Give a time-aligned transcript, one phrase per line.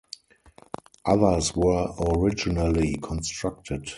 [1.05, 3.87] Others were originally constructed.